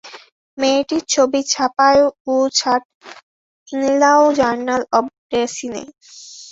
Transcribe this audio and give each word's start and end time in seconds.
মেয়েটির 0.57 1.03
ছবি 1.13 1.39
ছাপায়ুছািট 1.51 2.83
ইংল্যাও 3.69 4.23
journal 4.39 4.81
of 4.97 5.05
ডেসিনে। 5.31 5.83